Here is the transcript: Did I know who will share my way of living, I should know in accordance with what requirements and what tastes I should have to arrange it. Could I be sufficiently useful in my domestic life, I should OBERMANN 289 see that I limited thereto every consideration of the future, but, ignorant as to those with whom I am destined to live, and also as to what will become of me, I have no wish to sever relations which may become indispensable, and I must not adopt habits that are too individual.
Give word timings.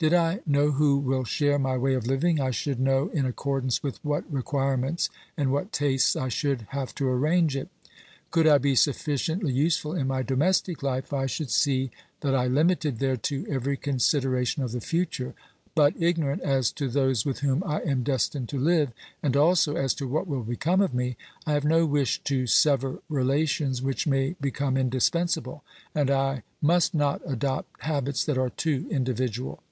Did 0.00 0.14
I 0.14 0.40
know 0.46 0.70
who 0.70 0.96
will 0.96 1.24
share 1.24 1.58
my 1.58 1.76
way 1.76 1.92
of 1.92 2.06
living, 2.06 2.40
I 2.40 2.52
should 2.52 2.80
know 2.80 3.10
in 3.10 3.26
accordance 3.26 3.82
with 3.82 4.02
what 4.02 4.24
requirements 4.32 5.10
and 5.36 5.52
what 5.52 5.72
tastes 5.72 6.16
I 6.16 6.28
should 6.30 6.62
have 6.70 6.94
to 6.94 7.06
arrange 7.06 7.54
it. 7.54 7.68
Could 8.30 8.46
I 8.46 8.56
be 8.56 8.74
sufficiently 8.74 9.52
useful 9.52 9.92
in 9.94 10.06
my 10.06 10.22
domestic 10.22 10.82
life, 10.82 11.12
I 11.12 11.26
should 11.26 11.48
OBERMANN 11.50 11.90
289 11.90 11.90
see 12.22 12.26
that 12.26 12.34
I 12.34 12.46
limited 12.46 12.98
thereto 12.98 13.44
every 13.50 13.76
consideration 13.76 14.62
of 14.62 14.72
the 14.72 14.80
future, 14.80 15.34
but, 15.74 15.92
ignorant 16.00 16.40
as 16.40 16.72
to 16.72 16.88
those 16.88 17.26
with 17.26 17.40
whom 17.40 17.62
I 17.64 17.80
am 17.82 18.02
destined 18.02 18.48
to 18.48 18.58
live, 18.58 18.92
and 19.22 19.36
also 19.36 19.76
as 19.76 19.92
to 19.96 20.08
what 20.08 20.26
will 20.26 20.44
become 20.44 20.80
of 20.80 20.94
me, 20.94 21.18
I 21.46 21.52
have 21.52 21.64
no 21.66 21.84
wish 21.84 22.24
to 22.24 22.46
sever 22.46 23.00
relations 23.10 23.82
which 23.82 24.06
may 24.06 24.34
become 24.40 24.78
indispensable, 24.78 25.62
and 25.94 26.10
I 26.10 26.42
must 26.62 26.94
not 26.94 27.20
adopt 27.26 27.82
habits 27.82 28.24
that 28.24 28.38
are 28.38 28.48
too 28.48 28.86
individual. 28.90 29.62